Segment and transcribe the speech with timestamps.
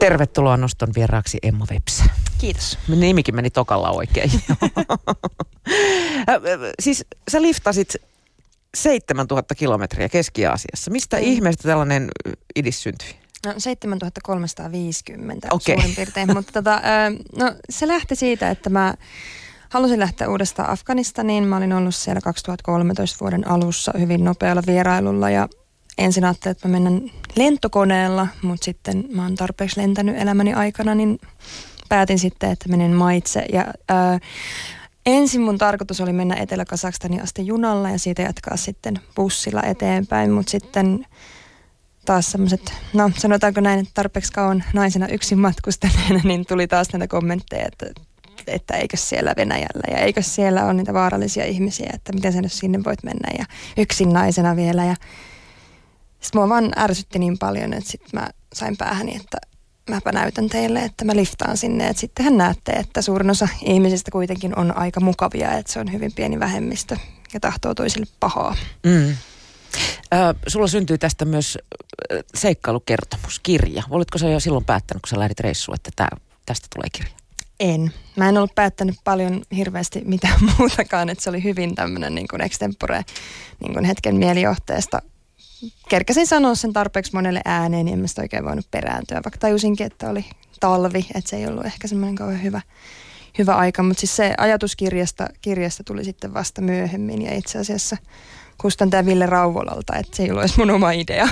[0.00, 2.04] Tervetuloa noston vieraaksi Emma Vepsä.
[2.38, 2.78] Kiitos.
[2.88, 4.30] Nimikin meni tokalla oikein.
[6.82, 7.96] siis sä liftasit
[8.74, 10.90] 7000 kilometriä Keski-Aasiassa.
[10.90, 11.22] Mistä mm.
[11.22, 12.08] ihmeestä tällainen
[12.56, 13.08] idis syntyi?
[13.46, 15.74] No 7350 okay.
[15.74, 16.82] suurin piirtein, mutta tota,
[17.38, 18.94] no, se lähti siitä, että mä
[19.68, 21.44] halusin lähteä uudestaan Afganistaniin.
[21.44, 25.48] Mä olin ollut siellä 2013 vuoden alussa hyvin nopealla vierailulla ja
[25.98, 31.18] ensin ajattelin, että mä menen lentokoneella, mutta sitten mä oon tarpeeksi lentänyt elämäni aikana, niin
[31.88, 33.46] päätin sitten, että menen maitse.
[33.52, 34.18] Ja ää,
[35.06, 40.50] ensin mun tarkoitus oli mennä Etelä-Kasakstanin asti junalla ja siitä jatkaa sitten bussilla eteenpäin, mutta
[40.50, 41.06] sitten
[42.04, 47.08] taas semmoiset, no sanotaanko näin, että tarpeeksi kauan naisena yksin matkustaneena, niin tuli taas näitä
[47.08, 47.86] kommentteja, että,
[48.46, 52.52] että eikö siellä Venäjällä ja eikö siellä ole niitä vaarallisia ihmisiä, että miten sä nyt
[52.52, 53.44] sinne voit mennä ja
[53.76, 54.96] yksin naisena vielä ja
[56.26, 59.38] sitten mua vaan ärsytti niin paljon, että sitten mä sain päähäni, että
[59.90, 61.88] mäpä näytän teille, että mä liftaan sinne.
[61.88, 66.12] Että sittenhän näette, että suurin osa ihmisistä kuitenkin on aika mukavia, että se on hyvin
[66.12, 66.96] pieni vähemmistö
[67.34, 68.56] ja tahtoo toisille pahaa.
[68.86, 69.10] Mm.
[70.14, 71.58] Äh, sulla syntyi tästä myös
[72.34, 73.82] seikkailukertomus, kirja.
[73.90, 76.08] Olitko sä jo silloin päättänyt, kun sä lähdit reissuun, että tää,
[76.46, 77.12] tästä tulee kirja?
[77.60, 77.92] En.
[78.16, 82.42] Mä en ollut päättänyt paljon hirveästi mitään muutakaan, että se oli hyvin tämmöinen niin kuin
[82.42, 83.04] extempore
[83.60, 85.02] niin kuin hetken mielijohteesta
[85.88, 89.86] kerkäsin sanoa sen tarpeeksi monelle ääneen, niin en mä sitä oikein voinut perääntyä, vaikka tajusinkin,
[89.86, 90.24] että oli
[90.60, 92.60] talvi, että se ei ollut ehkä semmoinen kauhean hyvä,
[93.38, 97.96] hyvä aika, mutta siis se ajatus kirjasta, kirjasta tuli sitten vasta myöhemmin ja itse asiassa
[98.58, 101.28] kustantaja Ville Rauvolalta, että se ei ollut edes mun oma idea.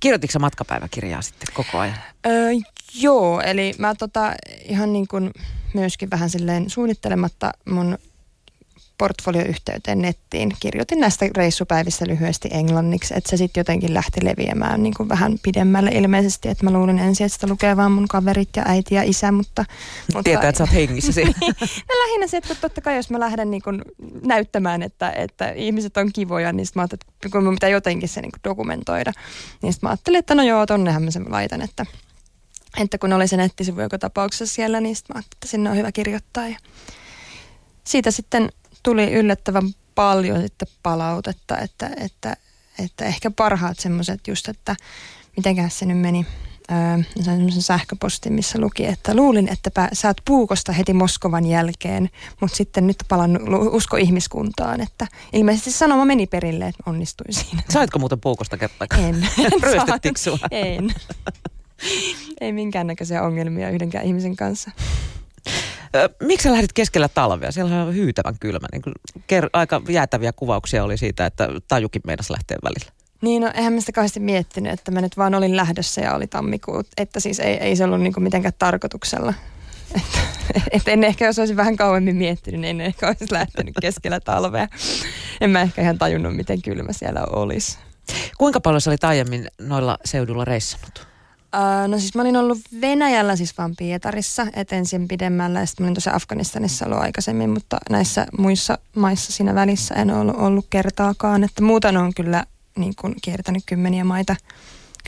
[0.00, 1.96] Kirjoititko matkapäiväkirjaa sitten koko ajan?
[2.26, 2.50] Öö,
[2.94, 5.30] joo, eli mä tota, ihan niin kuin
[5.74, 7.98] myöskin vähän silleen suunnittelematta mun
[8.98, 10.52] portfolioyhteyteen nettiin.
[10.60, 15.90] Kirjoitin näistä reissupäivistä lyhyesti englanniksi, että se sitten jotenkin lähti leviämään niin kuin vähän pidemmälle
[15.90, 19.32] ilmeisesti, että mä luulin ensin, että sitä lukee vaan mun kaverit ja äiti ja isä,
[19.32, 19.64] mutta...
[20.06, 21.32] mutta Tietää, että sä oot hengissä siinä.
[21.88, 23.82] no lähinnä se, että totta kai jos mä lähden niin kuin
[24.24, 28.08] näyttämään, että, että ihmiset on kivoja, niin sitten mä ajattelin, että kun mä pitää jotenkin
[28.08, 29.12] se niin kuin dokumentoida,
[29.62, 31.86] niin sitten mä ajattelin, että no joo, tonnehan mä sen laitan, että,
[32.80, 35.76] että kun oli se nettisivu joka tapauksessa siellä, niin sitten mä ajattelin, että sinne on
[35.76, 36.58] hyvä kirjoittaa ja
[37.84, 38.48] siitä sitten
[38.86, 42.36] tuli yllättävän paljon sitten palautetta, että, että,
[42.84, 44.76] että ehkä parhaat semmoiset just, että
[45.36, 46.26] mitenköhän se nyt meni,
[46.70, 52.10] öö, semmoisen sähköpostin, missä luki, että luulin, että saat puukosta heti Moskovan jälkeen,
[52.40, 57.62] mutta sitten nyt palannut usko ihmiskuntaan, että ilmeisesti sanoma meni perille, että onnistuin siinä.
[57.70, 59.04] Saitko muuten puukosta kertaakaan?
[59.04, 59.28] En.
[59.62, 60.20] Ryöstettikö?
[60.50, 60.94] En.
[62.40, 64.70] Ei minkäännäköisiä ongelmia yhdenkään ihmisen kanssa.
[66.22, 67.52] Miksi sä lähdit keskellä talvea?
[67.52, 68.66] Siellä on hyytävän kylmä.
[68.72, 68.82] Niin
[69.16, 72.92] ker- aika jäätäviä kuvauksia oli siitä, että tajukin meinas lähteä välillä.
[73.20, 76.26] Niin, no eihän mä sitä kauheasti miettinyt, että mä nyt vaan olin lähdössä ja oli
[76.26, 76.86] tammikuut.
[76.96, 79.34] Että siis ei, ei se ollut niinku mitenkään tarkoituksella.
[79.94, 80.18] Että,
[80.70, 84.68] et en ehkä, jos olisin vähän kauemmin miettinyt, niin en ehkä olisi lähtenyt keskellä talvea.
[85.40, 87.78] En mä ehkä ihan tajunnut, miten kylmä siellä olisi.
[88.38, 91.05] Kuinka paljon sä olit aiemmin noilla seudulla reissannut?
[91.56, 95.84] Uh, no siis mä olin ollut Venäjällä siis vaan Pietarissa, et ensin pidemmällä ja sitten
[95.84, 100.66] mä olin tosiaan Afganistanissa ollut aikaisemmin, mutta näissä muissa maissa siinä välissä en ollut, ollut
[100.70, 101.44] kertaakaan.
[101.44, 102.44] Että muuten on kyllä
[102.78, 104.36] niin kuin kiertänyt kymmeniä maita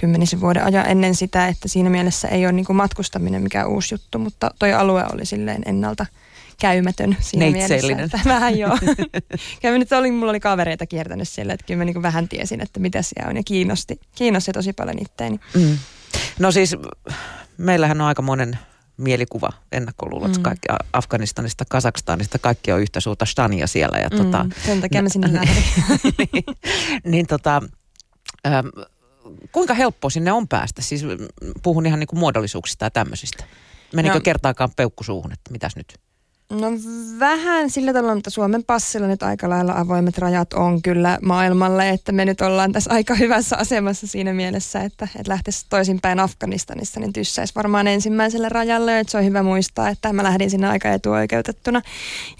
[0.00, 3.94] kymmenisen vuoden ajan ennen sitä, että siinä mielessä ei ole niin kuin matkustaminen mikään uusi
[3.94, 6.06] juttu, mutta toi alue oli silleen ennalta
[6.60, 8.03] käymätön siinä mielessä.
[8.04, 8.78] Että vähän joo.
[9.62, 12.80] Kävin nyt oli, mulla oli kavereita kiertänyt siellä, että kyllä mä niin vähän tiesin, että
[12.80, 15.41] mitä siellä on ja kiinnosti, kiinnosti tosi paljon itteeni.
[15.54, 15.78] Mm.
[16.38, 16.76] No siis
[17.56, 18.58] meillähän on aika monen
[18.96, 20.42] mielikuva, ennakkoluulot mm.
[20.42, 23.98] kaikki Afganistanista, Kazakstanista, kaikki on yhtä suurta stania siellä.
[23.98, 25.64] Ja mm, tota, sen takia mä sinne lähdin.
[26.18, 26.44] niin,
[27.04, 27.62] niin tota,
[28.47, 28.66] ähm,
[29.52, 30.82] kuinka helppo sinne on päästä?
[30.82, 31.04] Siis
[31.62, 33.44] puhun ihan niin kuin muodollisuuksista ja tämmöisistä.
[33.94, 34.20] Menikö no.
[34.20, 35.98] kertaakaan peukku suuhun, että mitäs nyt?
[36.53, 36.66] No
[37.19, 42.12] vähän sillä tavalla, mutta Suomen passilla nyt aika lailla avoimet rajat on kyllä maailmalle, että
[42.12, 47.12] me nyt ollaan tässä aika hyvässä asemassa siinä mielessä, että, että lähtisi toisinpäin Afganistanissa, niin
[47.12, 51.83] tyssäisi varmaan ensimmäiselle rajalle, että se on hyvä muistaa, että mä lähdin sinne aika etuoikeutettuna.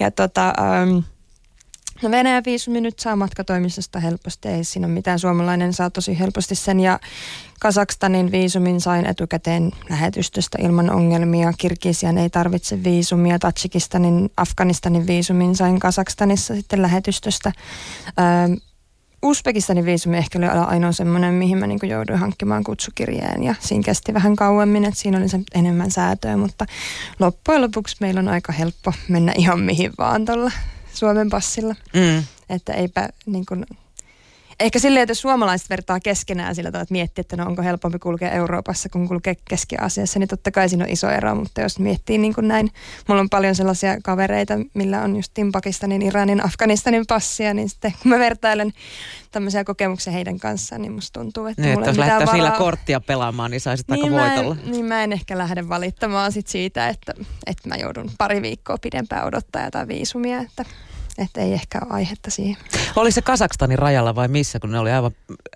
[0.01, 0.99] Ja tota, ähm,
[2.03, 5.19] No Venäjän viisumi nyt saa matkatoimistosta helposti, ei siinä ole mitään.
[5.19, 7.01] Suomalainen saa tosi helposti sen ja
[7.61, 11.53] Kasakstanin viisumin sain etukäteen lähetystöstä ilman ongelmia.
[11.59, 13.39] Kirgisian ei tarvitse viisumia.
[13.39, 17.53] Tatsikistanin, Afganistanin viisumin sain Kasakstanissa sitten lähetystöstä.
[18.19, 18.57] Öö,
[19.23, 24.15] Uzbekistanin viisumi ehkä oli ainoa semmoinen, mihin mä niin jouduin hankkimaan kutsukirjeen ja siinä kesti
[24.15, 26.67] vähän kauemmin, että siinä oli se enemmän säätöä, mutta
[27.19, 30.51] loppujen lopuksi meillä on aika helppo mennä ihan mihin vaan tuolla
[30.99, 31.75] Suomen passilla.
[31.95, 32.25] Mm.
[32.49, 33.67] Että eipä niin kuin,
[34.61, 37.99] ehkä silleen, että jos suomalaiset vertaa keskenään sillä tavalla, että miettii, että no onko helpompi
[37.99, 42.19] kulkea Euroopassa kuin kulkea Keski-Asiassa, niin totta kai siinä on iso ero, mutta jos miettii
[42.19, 42.71] niin kuin näin,
[43.09, 48.11] mulla on paljon sellaisia kavereita, millä on just Pakistanin, Iranin, Afganistanin passia, niin sitten kun
[48.11, 48.73] mä vertailen
[49.31, 52.35] tämmöisiä kokemuksia heidän kanssaan, niin musta tuntuu, että niin, että jos lähtee varaa...
[52.35, 54.57] sillä korttia pelaamaan, niin saisit niin aika voitolla.
[54.65, 57.13] En, niin mä en ehkä lähde valittamaan sit siitä, että,
[57.47, 60.65] että mä joudun pari viikkoa pidempään odottaa jotain viisumia, että
[61.19, 62.57] että ei ehkä ole aihetta siihen.
[62.97, 65.13] Oli se Kasakstanin rajalla vai missä, kun ne oli aivan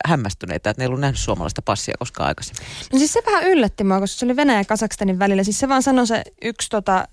[0.06, 2.66] hämmästyneitä, että ne ei ollut nähnyt suomalaista passia koskaan aikaisemmin?
[2.92, 5.44] No siis se vähän yllätti mua, koska se oli Venäjä ja Kasakstanin välillä.
[5.44, 7.08] Siis se vaan sanoi se yksi tota,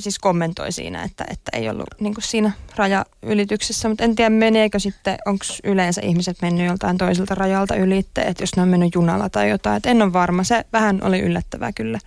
[0.00, 5.18] siis kommentoi siinä, että, että ei ollut niin siinä rajaylityksessä, mutta en tiedä meneekö sitten,
[5.26, 9.50] onko yleensä ihmiset mennyt joltain toiselta rajalta yli, että jos ne on mennyt junalla tai
[9.50, 10.44] jotain, että en ole varma.
[10.44, 11.98] Se vähän oli yllättävää kyllä.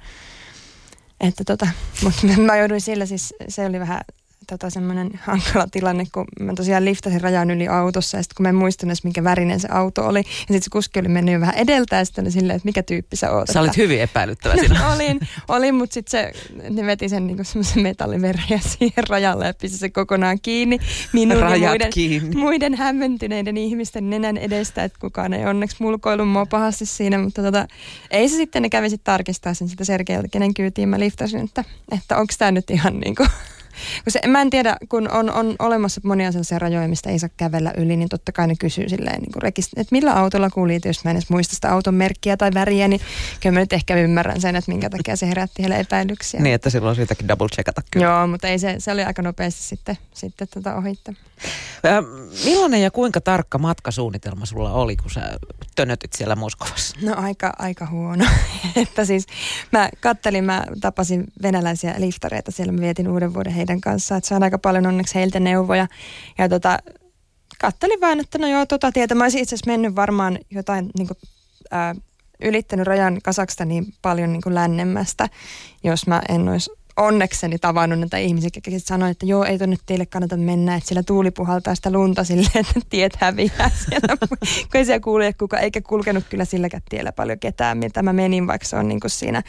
[1.20, 1.68] Että tota,
[2.04, 4.02] mutta mä jouduin sillä siis, se oli vähän
[4.50, 8.50] tota, semmoinen hankala tilanne, kun mä tosiaan liftasin rajan yli autossa ja sitten kun mä
[8.50, 10.20] en muistanut edes, minkä värinen se auto oli.
[10.20, 12.84] Ja sitten se kuski oli mennyt jo vähän edeltä ja sitten oli silleen, että mikä
[12.84, 13.48] tyyppi sä oot.
[13.48, 14.56] Sä olit hyvin epäilyttävä.
[14.80, 16.32] No, olin, olin mutta sitten se,
[16.70, 20.80] ne veti sen niin semmoisen metallimerjä siihen rajalle ja pisti se kokonaan kiinni.
[21.14, 22.36] Minun Rajat ja muiden, kiinni.
[22.36, 27.68] muiden hämmentyneiden ihmisten nenän edestä, että kukaan ei onneksi mulkoillut mua pahasti siinä, mutta tota,
[28.12, 31.64] ei se sitten, ne kävi sitten tarkistaa sen sitä Sergeiltä, kenen kyytiin mä liftasin, että,
[31.92, 33.30] että onko tämä nyt ihan niin kuin
[34.04, 37.30] kun se, mä en tiedä, kun on, on olemassa monia sellaisia rajoja, mistä ei saa
[37.38, 41.04] kävellä yli, niin totta kai ne kysyy silleen, niin rekist- että millä autolla kuulit, jos
[41.04, 43.02] mä en edes muista sitä auton merkkiä tai väriä, niin
[43.42, 46.40] kyllä mä nyt ehkä ymmärrän sen, että minkä takia se herätti heille epäilyksiä.
[46.40, 48.06] Niin, että silloin syytäkin double checkata kyllä.
[48.06, 51.14] Joo, mutta ei se, se oli aika nopeasti sitten, sitten tota ohitte.
[51.86, 52.04] Äh,
[52.46, 55.40] millainen ja kuinka tarkka matkasuunnitelma sulla oli, kun sä
[55.76, 56.98] tönötit siellä Moskovassa?
[57.02, 58.26] No aika, aika huono.
[58.76, 59.26] että siis
[59.72, 64.44] mä kattelin, mä tapasin venäläisiä liftareita siellä, mä vietin uuden vuoden heidän kanssaan, että saan
[64.44, 65.88] aika paljon onneksi heiltä neuvoja.
[66.38, 66.80] Ja tota,
[67.60, 69.16] kattelin vaan, että no joo, tota tietä.
[69.16, 71.18] Mä olisin itse asiassa mennyt varmaan jotain niin kuin,
[71.72, 71.96] ää,
[72.44, 75.30] ylittänyt rajan Kasakstaniin paljon niin kuin lännemmästä,
[75.84, 80.06] jos mä en olisi onnekseni tavannut näitä ihmisiä, jotka sanoivat, että joo, ei tonne teille
[80.06, 84.18] kannata mennä, että siellä tuuli puhaltaa sitä lunta silleen, että tiet häviää siellä.
[84.20, 84.38] kun
[84.74, 88.68] ei siellä kuule kuka, eikä kulkenut kyllä silläkään tiellä paljon ketään, mitä mä menin, vaikka
[88.68, 89.44] se on niin kuin siinä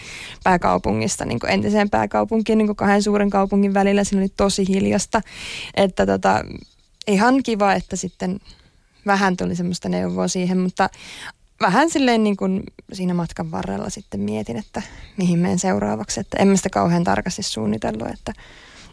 [0.44, 4.04] pääkaupungista niin kuin entiseen pääkaupunkiin niin kuin kahden suuren kaupungin välillä.
[4.04, 5.20] Siinä oli tosi hiljasta,
[5.74, 6.44] että tota,
[7.06, 8.40] ihan kiva, että sitten
[9.06, 10.90] vähän tuli semmoista neuvoa siihen, mutta
[11.60, 12.62] vähän silleen niin kuin
[12.92, 14.82] siinä matkan varrella sitten mietin, että
[15.16, 16.20] mihin menen seuraavaksi.
[16.20, 18.32] Että en mä sitä kauhean tarkasti suunnitellut, että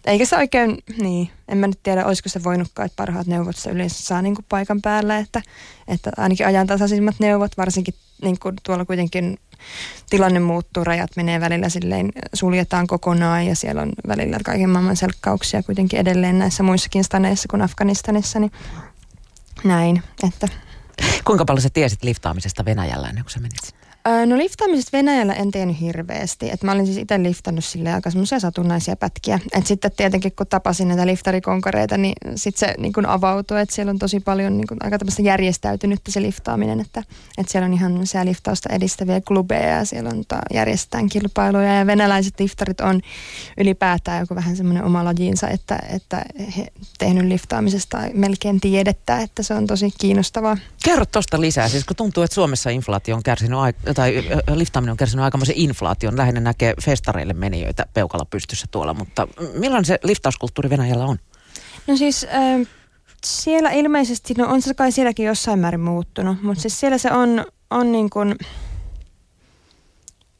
[0.05, 3.69] eikä se oikein, niin, en mä nyt tiedä, olisiko se voinutkaan, että parhaat neuvot se
[3.69, 5.41] yleensä saa niin kuin paikan päällä, että,
[5.87, 9.37] että ainakin ajantasaisimmat neuvot, varsinkin niin kuin tuolla kuitenkin
[10.09, 15.63] tilanne muuttuu, rajat menee välillä silleen, suljetaan kokonaan ja siellä on välillä kaiken maailman selkkauksia
[15.63, 18.51] kuitenkin edelleen näissä muissakin staneissa kuin Afganistanissa, niin
[19.63, 20.47] näin, että
[21.25, 23.76] Kuinka paljon sä tiesit liftaamisesta Venäjällä ennen kuin sä menit?
[24.25, 26.49] No liftaamisesta Venäjällä en tiennyt hirveästi.
[26.49, 29.39] Et mä olin siis itse liftannut sille aika semmoisia satunnaisia pätkiä.
[29.51, 33.89] Et sitten tietenkin kun tapasin näitä liftarikonkareita, niin sitten se niin kun avautui, että siellä
[33.89, 36.79] on tosi paljon niin kun, aika tämmöistä järjestäytynyttä se liftaaminen.
[36.79, 37.03] Että,
[37.37, 41.73] että siellä on ihan siellä liftausta edistäviä klubeja ja siellä on ta, järjestetään kilpailuja.
[41.73, 43.01] Ja venäläiset liftarit on
[43.57, 46.25] ylipäätään joku vähän semmoinen oma lajinsa, että, että
[46.57, 46.67] he
[46.99, 50.57] tehnyt liftaamisesta melkein tiedettä, että se on tosi kiinnostavaa.
[50.83, 54.23] Kerro tuosta lisää, siis kun tuntuu, että Suomessa inflaatio on kärsinyt aika tai
[54.55, 56.17] liftaaminen on kärsinyt aikamoisen inflaation.
[56.17, 61.17] Lähinnä näkee festareille menijöitä peukalla pystyssä tuolla, mutta millainen se liftauskulttuuri Venäjällä on?
[61.87, 62.67] No siis äh,
[63.23, 67.45] siellä ilmeisesti, no on se kai sielläkin jossain määrin muuttunut, mutta siis siellä se on,
[67.69, 68.35] on niin kuin,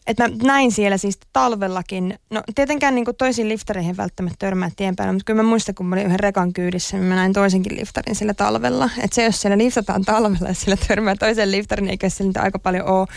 [0.08, 4.96] että mä näin siellä siis talvellakin, no tietenkään niin kuin toisiin liftareihin välttämättä törmää tien
[4.96, 7.78] päällä, mutta kyllä mä muistan, kun mä olin yhden rekan kyydissä, niin mä näin toisenkin
[7.78, 8.90] liftarin sillä talvella.
[8.98, 12.60] Että se, jos siellä liftataan talvella ja sillä törmää toisen liftarin, niin eikä sillä aika
[12.60, 13.08] paljon ole.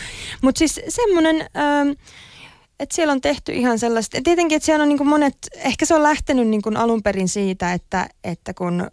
[0.41, 1.49] Mutta siis semmoinen...
[1.57, 1.89] Ähm,
[2.79, 6.03] että siellä on tehty ihan sellaista, tietenkin, että siellä on niin monet, ehkä se on
[6.03, 8.91] lähtenyt niin alun perin siitä, että, että kun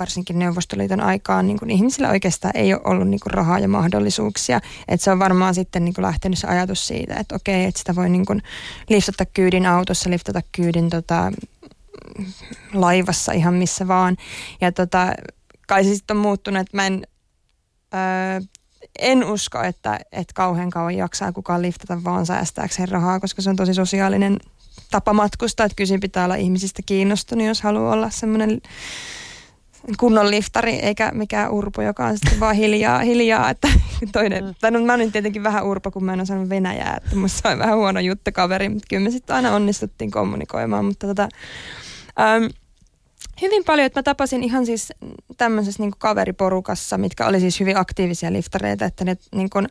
[0.00, 5.10] varsinkin Neuvostoliiton aikaan niin ihmisillä oikeastaan ei ole ollut niin rahaa ja mahdollisuuksia, että se
[5.10, 8.42] on varmaan sitten niin lähtenyt se ajatus siitä, että okei, että sitä voi niin
[8.88, 11.32] liftata kyydin autossa, liftata kyydin tota,
[12.72, 14.16] laivassa ihan missä vaan,
[14.60, 15.12] ja tota,
[15.66, 17.06] kai se sitten on muuttunut, että mä en,
[17.94, 18.40] öö,
[18.98, 23.56] en usko, että, että kauhean kauan jaksaa kukaan liftata vaan säästääkseen rahaa, koska se on
[23.56, 24.38] tosi sosiaalinen
[24.90, 28.60] tapa matkustaa, että kysin pitää olla ihmisistä kiinnostunut, jos haluaa olla semmoinen
[29.98, 33.68] kunnon liftari, eikä mikään urpo, joka on sitten vaan hiljaa, hiljaa että
[34.12, 34.54] toinen, mm.
[34.60, 37.58] tai no, mä olin tietenkin vähän urpo, kun mä en osannut venäjää, että musta on
[37.58, 41.28] vähän huono juttu kaveri, mutta kyllä me sitten aina onnistuttiin kommunikoimaan, mutta tota,
[42.20, 42.48] äm,
[43.44, 44.92] hyvin paljon, että mä tapasin ihan siis
[45.36, 49.68] tämmöisessä niin kaveriporukassa, mitkä oli siis hyvin aktiivisia liftareita, että ne niin kuin,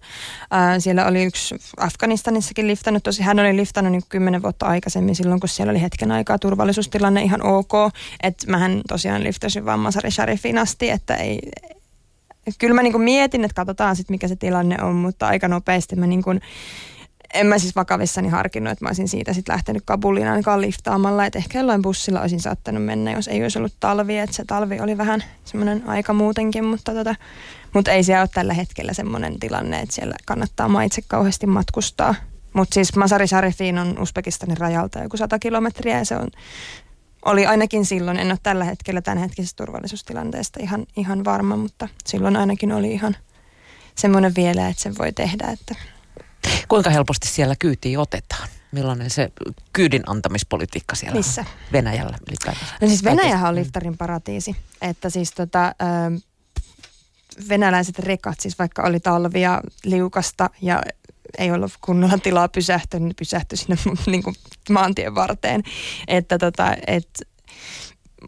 [0.52, 5.40] ää, siellä oli yksi Afganistanissakin liftannut, tosi hän oli liftannut niin kymmenen vuotta aikaisemmin silloin,
[5.40, 7.74] kun siellä oli hetken aikaa turvallisuustilanne ihan ok,
[8.24, 11.40] että mähän tosiaan liftasin vaan Masari Sharifin asti, että ei,
[12.60, 16.08] kyllä mä niin mietin, että katsotaan sitten mikä se tilanne on, mutta aika nopeasti mä
[16.08, 16.42] niin kuin,
[17.34, 21.40] en mä siis vakavissani harkinnut, että mä olisin siitä sitten lähtenyt Kabuliin ainakaan liftaamalla, että
[21.40, 24.98] ehkä jollain bussilla olisin saattanut mennä, jos ei olisi ollut talvi, että se talvi oli
[24.98, 27.16] vähän semmoinen aika muutenkin, mutta, tota,
[27.74, 32.16] mutta ei siellä ole tällä hetkellä semmoinen tilanne, että siellä kannattaa maitse kauheasti matkustaa.
[32.54, 36.28] Mutta siis Masari Sharifiin on Uzbekistanin rajalta joku 100 kilometriä ja se on,
[37.26, 42.72] oli ainakin silloin, en ole tällä hetkellä tämänhetkisestä turvallisuustilanteesta ihan, ihan varma, mutta silloin ainakin
[42.72, 43.16] oli ihan
[43.96, 45.76] semmoinen vielä, että sen voi tehdä, että
[46.68, 48.50] Kuinka helposti siellä kyytiin otetaan?
[48.72, 49.32] Millainen se
[49.74, 51.42] kyydin antamispolitiikka siellä Missä?
[51.42, 51.48] on?
[51.72, 52.18] Venäjällä.
[52.82, 54.56] No siis Venäjähän on liftarin paratiisi.
[54.82, 56.20] Että siis tota, ö,
[57.50, 60.82] venäläiset rekat, siis vaikka oli talvia liukasta ja
[61.38, 63.76] ei ollut kunnolla tilaa pysähtyä, niin pysähtyi sinne
[64.08, 64.36] niin kuin
[64.70, 65.64] maantien varteen.
[66.08, 67.10] Että tota, et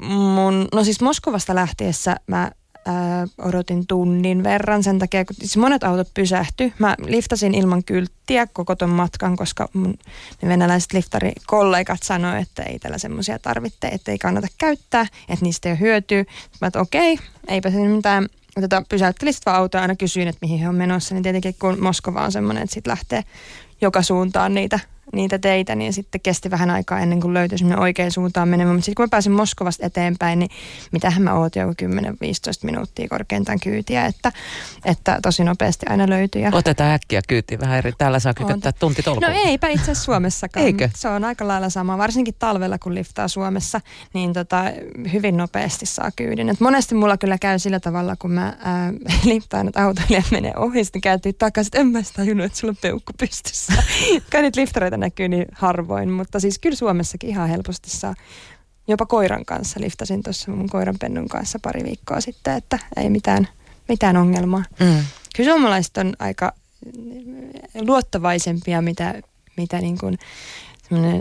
[0.01, 2.51] mun, no siis Moskovasta lähtiessä mä
[2.85, 6.73] ää, odotin tunnin verran sen takia, kun siis monet autot pysähtyi.
[6.79, 9.93] Mä liftasin ilman kylttiä koko ton matkan, koska mun
[10.41, 15.69] ne venäläiset liftarikollegat sanoivat, että ei tällä semmoisia tarvitse, että ei kannata käyttää, että niistä
[15.69, 16.25] ei ole hyötyä.
[16.61, 18.27] Mä että okei, okay, eipä se mitään.
[18.61, 21.79] Tätä pysäyttelin sitten vaan autoa aina kysyin, että mihin he on menossa, niin tietenkin kun
[21.79, 23.23] Moskova on semmoinen, että sitten lähtee
[23.81, 24.79] joka suuntaan niitä
[25.15, 28.75] niitä teitä, niin sitten kesti vähän aikaa ennen kuin löytyi semmoinen oikein suuntaan menemään.
[28.75, 30.49] Mutta sitten kun mä pääsin Moskovasta eteenpäin, niin
[30.91, 31.85] mitähän mä ootin joku 10-15
[32.63, 34.31] minuuttia korkeintaan kyytiä, että,
[34.85, 36.41] että tosi nopeasti aina löytyi.
[36.41, 36.49] Ja...
[36.53, 37.93] Otetaan äkkiä kyytiin vähän eri.
[37.97, 39.27] Täällä saa kykättää tunti tolkulla.
[39.27, 40.65] No eipä itse asiassa Suomessakaan.
[40.65, 40.89] Eikö?
[40.95, 43.81] Se on aika lailla sama, varsinkin talvella kun liftaa Suomessa,
[44.13, 44.63] niin tota,
[45.13, 46.49] hyvin nopeasti saa kyydin.
[46.49, 48.93] Et monesti mulla kyllä käy sillä tavalla, kun mä ää,
[49.23, 52.71] liftaan, että autoilijat menee ohi, sitten kääntyy takaisin, että en mä sitä tajunnut, että sulla
[52.71, 53.73] on peukku pystyssä.
[54.31, 58.15] Kai niitä liftareita näkyy niin harvoin, mutta siis kyllä Suomessakin ihan helposti saa
[58.87, 59.81] jopa koiran kanssa.
[59.81, 63.47] Liftasin tuossa mun koiran pennun kanssa pari viikkoa sitten, että ei mitään,
[63.87, 64.63] mitään ongelmaa.
[64.79, 65.03] Mm.
[65.35, 66.53] Kyllä suomalaiset on aika
[67.81, 69.21] luottavaisempia, mitä,
[69.57, 70.17] mitä niin kuin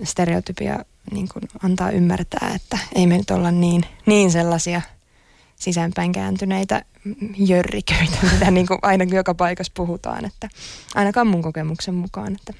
[0.04, 4.82] stereotypia niin kuin antaa ymmärtää, että ei me nyt olla niin, niin sellaisia
[5.56, 6.84] sisäänpäin kääntyneitä
[7.36, 10.48] jörriköitä, mitä niin kuin aina joka paikassa puhutaan, että
[10.94, 12.32] ainakaan mun kokemuksen mukaan.
[12.34, 12.52] Että.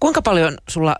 [0.00, 0.96] Kuinka paljon sulla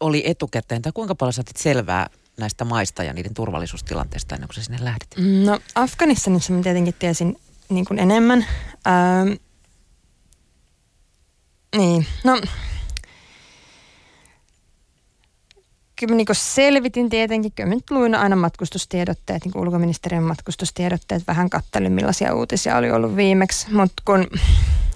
[0.00, 4.62] oli etukäteen, tai kuinka paljon saatit selvää näistä maista ja niiden turvallisuustilanteesta ennen kuin sä
[4.62, 5.08] sinne lähdit?
[5.44, 7.36] No Afganistanissa mä tietenkin tiesin
[7.68, 8.46] niin kuin enemmän.
[8.86, 9.28] Ähm,
[11.76, 12.40] niin, no
[15.96, 22.34] kyllä niin selvitin tietenkin, kyllä nyt luin aina matkustustiedotteet, niin ulkoministeriön matkustustiedotteet, vähän kattelin millaisia
[22.34, 24.26] uutisia oli ollut viimeksi, mutta kun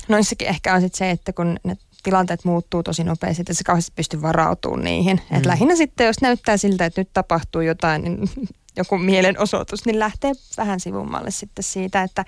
[0.08, 3.92] noissakin ehkä on sitten se, että kun ne tilanteet muuttuu tosi nopeasti, että se kauheasti
[3.96, 5.20] pystyy varautumaan niihin.
[5.30, 5.36] Mm.
[5.36, 8.30] Et lähinnä sitten, jos näyttää siltä, että nyt tapahtuu jotain, niin
[8.76, 12.24] joku mielenosoitus, niin lähtee vähän sivummalle sitten siitä, että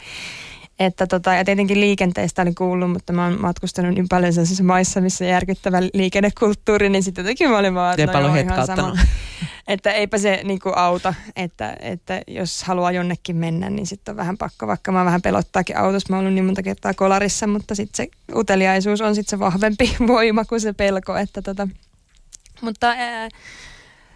[0.85, 5.01] että tota, ja tietenkin liikenteestä oli kuullut, mutta mä oon matkustanut niin paljon sellaisissa maissa,
[5.01, 8.97] missä järkyttävä liikennekulttuuri, niin sitten jotenkin mä olin vaan, että no ihan sama.
[9.69, 14.39] Että eipä se niinku auta, että, että jos haluaa jonnekin mennä, niin sitten on vähän
[14.39, 16.07] pakko, vaikka mä vähän pelottaakin autossa.
[16.11, 19.97] Mä oon ollut niin monta kertaa kolarissa, mutta sitten se uteliaisuus on sitten se vahvempi
[20.07, 21.17] voima kuin se pelko.
[21.17, 21.69] Että tota.
[22.61, 23.29] Mutta ää,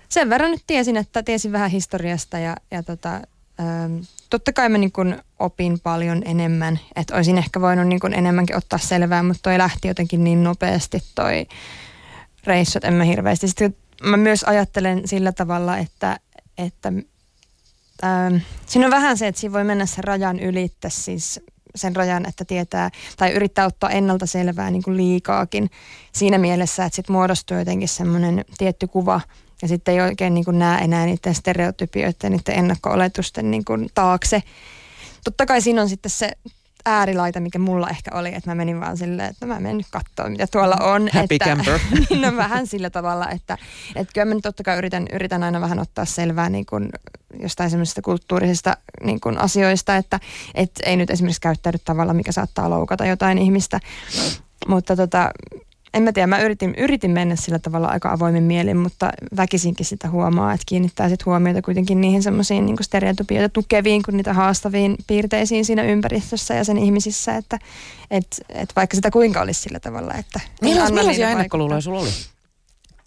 [0.09, 3.21] sen verran nyt tiesin, että tiesin vähän historiasta ja, ja tota,
[3.61, 3.99] Ähm,
[4.31, 8.57] totta kai mä niin kun opin paljon enemmän, että olisin ehkä voinut niin kun enemmänkin
[8.57, 11.47] ottaa selvää, mutta toi lähti jotenkin niin nopeasti toi
[12.45, 13.49] reissut, en mä hirveästi.
[13.49, 16.21] Sitten mä myös ajattelen sillä tavalla, että,
[16.59, 16.93] että
[18.05, 21.41] ähm, siinä on vähän se, että siinä voi mennä sen rajan ylittä, siis
[21.75, 25.71] sen rajan, että tietää tai yrittää ottaa ennalta selvää niin kuin liikaakin
[26.13, 29.21] siinä mielessä, että sitten muodostuu jotenkin semmoinen tietty kuva–
[29.63, 34.43] ja sitten ei oikein niin kuin näe enää niiden stereotypioiden, niiden ennakko-oletusten niin kuin taakse.
[35.25, 36.33] Totta kai siinä on sitten se
[36.87, 39.87] äärilaita, mikä mulla ehkä oli, että mä menin vaan silleen, että no mä menen nyt
[39.91, 41.09] katsoa, mitä tuolla on.
[41.13, 41.81] Happy että, camper.
[42.11, 43.59] niin on vähän sillä tavalla, että,
[43.97, 46.89] että kyllä mä nyt totta kai yritän, yritän aina vähän ottaa selvää niin kuin
[47.41, 50.21] jostain semmoisista kulttuurisista niin kuin asioista, että
[50.55, 53.81] et ei nyt esimerkiksi käyttäydy tavalla, mikä saattaa loukata jotain ihmistä.
[54.69, 55.31] Mutta tota,
[55.95, 60.11] en mä tiedä, mä yritin, yritin mennä sillä tavalla aika avoimin mielin, mutta väkisinkin sitä
[60.11, 65.65] huomaa, että kiinnittää sit huomiota kuitenkin niihin semmoisiin niin stereotypioita tukeviin kuin niitä haastaviin piirteisiin
[65.65, 67.59] siinä ympäristössä ja sen ihmisissä, että
[68.11, 70.41] et, et vaikka sitä kuinka olisi sillä tavalla, että...
[70.63, 72.11] Millais, millaisia ennakkoluuloja sulla oli?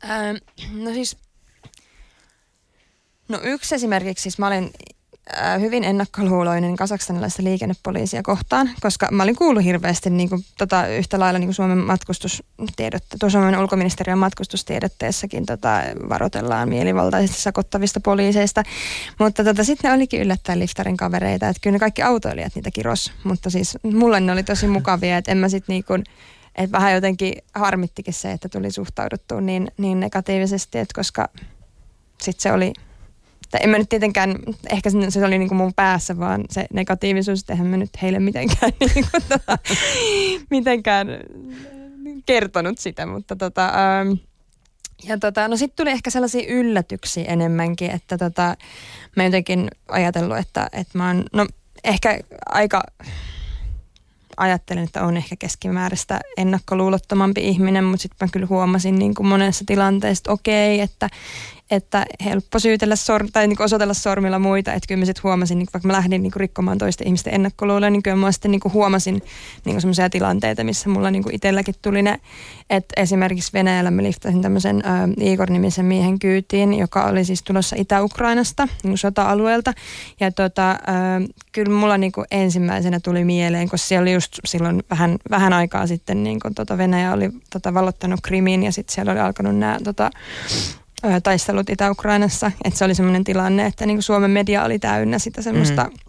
[0.04, 0.36] Ähm,
[0.84, 1.18] no siis
[3.30, 4.72] No yksi esimerkiksi, siis mä olin
[5.60, 11.40] hyvin ennakkoluuloinen kasakstanilaista liikennepoliisia kohtaan, koska mä olin kuullut hirveästi niin kuin, tota, yhtä lailla
[11.40, 18.64] niin kuin Suomen matkustustiedotte, tuossa Suomen ulkoministeriön matkustustiedotteessakin tota, varoitellaan mielivaltaisesti sakottavista poliiseista,
[19.20, 23.12] mutta tota, sitten ne olikin yllättäen liftarin kavereita, että kyllä ne kaikki autoilijat niitä kiros,
[23.24, 26.04] mutta siis mulle ne oli tosi mukavia, että en mä sitten niin kuin,
[26.56, 31.30] että vähän jotenkin harmittikin se, että tuli suhtauduttua niin, niin negatiivisesti, että koska
[32.22, 32.74] sitten se oli
[33.52, 34.36] tai en mä nyt tietenkään,
[34.70, 38.20] ehkä se oli niin kuin mun päässä, vaan se negatiivisuus, että eihän mä nyt heille
[38.20, 39.58] mitenkään, niin kuin, tota,
[40.50, 41.08] mitenkään
[42.26, 44.12] kertonut sitä, mutta tota, ähm,
[45.04, 48.56] ja tota, no sitten tuli ehkä sellaisia yllätyksiä enemmänkin, että tota,
[49.16, 51.48] mä jotenkin ajatellut, että, että mä oon, no
[51.84, 52.84] ehkä aika
[54.38, 59.64] ajattelen, että on ehkä keskimääräistä ennakkoluulottomampi ihminen, mutta sitten mä kyllä huomasin niin kuin monessa
[59.68, 61.10] tilanteessa, että okei, että,
[61.72, 64.74] että helppo syytellä sor- tai niin osoitella sormilla muita.
[64.74, 68.04] Että kyllä mä sitten huomasin, niin vaikka mä lähdin niin rikkomaan toisten ihmisten ennakkoluuloja, niin
[68.04, 69.22] kyllä mä sitten niin huomasin
[69.66, 72.20] niin sellaisia tilanteita, missä mulla niin itselläkin tuli ne.
[72.70, 78.68] Että esimerkiksi Venäjällä mä liftasin tämmöisen ä, Igor-nimisen miehen kyytiin, joka oli siis tulossa Itä-Ukrainasta,
[78.84, 79.74] niin sota-alueelta.
[80.20, 80.78] Ja tota, ä,
[81.52, 86.24] kyllä mulla niin ensimmäisenä tuli mieleen, koska siellä oli just silloin vähän, vähän aikaa sitten
[86.24, 90.12] niin tota Venäjä oli tota, vallottanut Krimiin ja sitten siellä oli alkanut nämä tota,
[91.24, 92.52] taistelut Itä-Ukrainassa.
[92.64, 96.09] Että se oli semmoinen tilanne, että niin kuin Suomen media oli täynnä sitä semmoista mm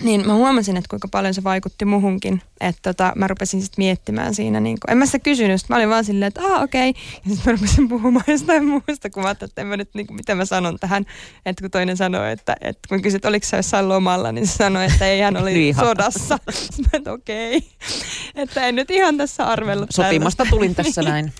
[0.00, 2.42] niin mä huomasin, että kuinka paljon se vaikutti muhunkin.
[2.60, 5.88] Että tota, mä rupesin sitten miettimään siinä, niin kun, en mä sitä kysynyt, mä olin
[5.88, 6.90] vaan silleen, että ah okei.
[6.90, 7.02] Okay.
[7.24, 10.06] Ja sitten mä rupesin puhumaan jostain muusta, kun mä ajattelin, että en mä nyt, niin
[10.06, 11.06] kuin, mitä mä sanon tähän.
[11.46, 14.84] Että kun toinen sanoi, että, että kun kysyt, oliko se jossain lomalla, niin se sanoi,
[14.84, 16.38] että ei hän oli niin sodassa.
[16.50, 17.56] Sitten mä että okei.
[17.56, 17.68] Okay.
[18.34, 19.90] Että en nyt ihan tässä arvellut.
[19.90, 20.56] Sotimasta täällä.
[20.56, 21.32] tulin tässä näin.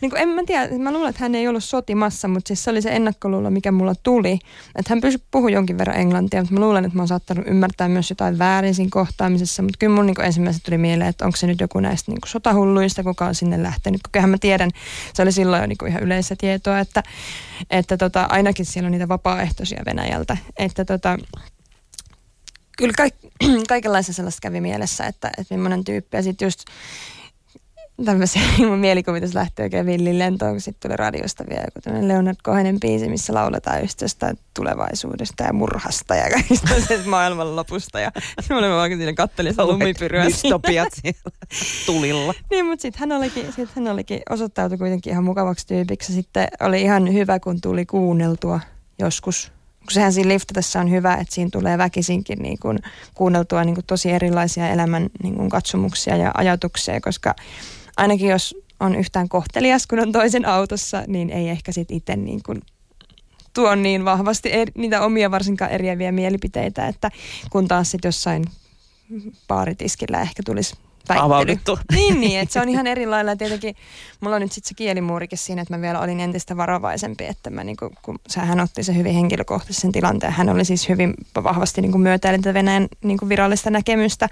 [0.00, 2.70] niin kuin, en mä tiedä, mä luulen, että hän ei ollut sotimassa, mutta siis se
[2.70, 4.38] oli se ennakkoluulo, mikä mulla tuli.
[4.76, 7.88] Että hän pysyi puhui jonkin verran englantia, mutta mä luulen, että mä oon saattanut ymmärtää
[7.94, 11.46] myös jotain väärin siinä kohtaamisessa, mutta kyllä mun niin ensimmäisenä tuli mieleen, että onko se
[11.46, 14.00] nyt joku näistä niin sotahulluista, kuka on sinne lähtenyt.
[14.12, 14.70] Kyllähän mä tiedän,
[15.14, 17.02] se oli silloin jo niin ihan yleistä tietoa, että,
[17.70, 20.36] että tota, ainakin siellä on niitä vapaaehtoisia Venäjältä.
[20.56, 21.18] Että tota,
[22.78, 23.14] kyllä kaik,
[23.68, 26.16] kaikenlaista sellaista kävi mielessä, että, että millainen tyyppi.
[26.16, 26.64] Ja sitten just
[28.04, 32.80] tämmöisiä mun mielikuvitus lähti oikein villin lentoon, kun sitten tuli radiosta vielä joku Leonard Cohenin
[32.80, 36.68] biisi, missä lauletaan just jostain tulevaisuudesta ja murhasta ja kaikista
[37.06, 38.00] maailman lopusta.
[38.00, 38.12] Ja
[38.50, 40.24] mä olin vaan siinä kattelin sitä lumipyryä.
[40.24, 41.30] Dystopiat siellä
[41.86, 42.34] tulilla.
[42.50, 46.12] niin, mutta sitten hän olikin, sit hän olikin osoittautui kuitenkin ihan mukavaksi tyypiksi.
[46.12, 48.60] Sitten oli ihan hyvä, kun tuli kuunneltua
[48.98, 49.52] joskus
[49.84, 52.78] kun sehän siinä liftatessa on hyvä, että siinä tulee väkisinkin niin kuin
[53.14, 57.34] kuunneltua niin kuin tosi erilaisia elämän niin kuin katsomuksia ja ajatuksia, koska
[57.96, 62.42] ainakin jos on yhtään kohtelias, kun on toisen autossa, niin ei ehkä sitten itse niin
[62.42, 62.62] kuin
[63.54, 67.10] tuo niin vahvasti er, niitä omia varsinkaan eriäviä mielipiteitä, että
[67.50, 68.44] kun taas sitten jossain
[69.48, 70.74] baaritiskillä ehkä tulisi
[71.08, 71.78] Avauduttu.
[71.94, 73.36] Niin, niin, että se on ihan eri lailla.
[73.36, 73.76] Tietenkin
[74.20, 77.64] mulla on nyt sitten se kielimuurikin siinä, että mä vielä olin entistä varovaisempi, että mä
[77.64, 80.32] niinku, kun hän otti se hyvin henkilökohtaisen tilanteen.
[80.32, 81.14] Hän oli siis hyvin
[81.44, 84.28] vahvasti niinku myötäilin tätä Venäjän niinku virallista näkemystä,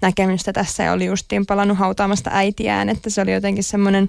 [0.00, 4.08] näkemystä tässä ja oli justiin palannut hautaamasta äitiään, että se oli jotenkin semmoinen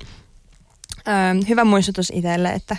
[1.49, 2.77] hyvä muistutus itselle, että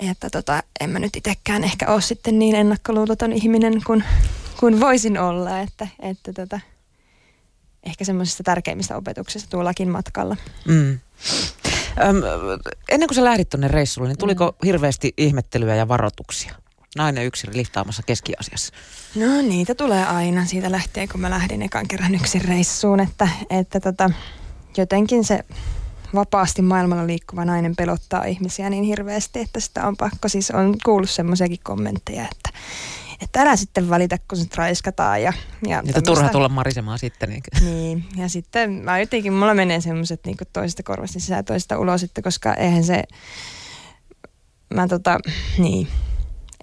[0.00, 4.04] että tota, en mä nyt itsekään ehkä ole sitten niin ennakkoluuloton ihminen kuin,
[4.60, 6.60] kuin voisin olla, että, että tota,
[7.86, 10.36] ehkä semmoisista tärkeimmistä opetuksista tuollakin matkalla.
[10.68, 10.98] Mm.
[12.02, 12.16] Öm,
[12.88, 14.66] ennen kuin sä lähdit tuonne reissulle, niin tuliko mm.
[14.66, 16.54] hirveästi ihmettelyä ja varoituksia?
[16.96, 18.74] Nainen yksin liftaamassa keskiasiassa.
[19.14, 23.80] No niitä tulee aina siitä lähtien, kun mä lähdin ekan kerran yksin reissuun, että, että
[23.80, 24.10] tota,
[24.76, 25.44] jotenkin se
[26.14, 30.28] vapaasti maailmalla liikkuva nainen pelottaa ihmisiä niin hirveästi, että sitä on pakko.
[30.28, 32.58] Siis on kuullut semmoisiakin kommentteja, että
[33.20, 35.22] että älä sitten valita, kun se raiskataan.
[35.22, 35.32] Ja,
[35.66, 37.28] ja että turha tulla marisemaan sitten.
[37.28, 37.42] Niin.
[37.64, 42.02] niin, ja sitten mä jotenkin, mulla menee semmoiset niin toisesta korvasta sisään ja toisesta ulos,
[42.02, 43.02] että koska eihän se,
[44.74, 45.18] mä tota,
[45.58, 45.88] niin,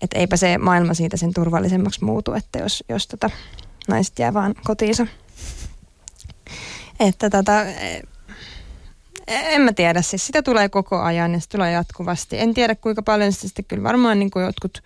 [0.02, 3.30] että eipä se maailma siitä sen turvallisemmaksi muutu, että jos, jos tota,
[3.88, 5.08] naiset jää vaan kotiinsa.
[7.00, 8.02] Että tota, e,
[9.28, 12.40] en mä tiedä, siis sitä tulee koko ajan ja se tulee jatkuvasti.
[12.40, 14.84] En tiedä kuinka paljon sitten kyllä varmaan niin kuin jotkut